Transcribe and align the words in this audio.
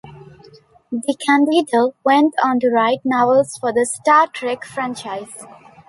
DeCandido 0.91 1.93
went 2.03 2.33
on 2.43 2.59
to 2.59 2.71
write 2.71 3.01
novels 3.05 3.55
for 3.57 3.71
the 3.71 3.85
"Star 3.85 4.25
Trek" 4.25 4.65
franchise. 4.65 5.45